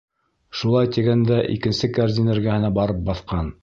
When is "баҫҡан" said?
3.13-3.59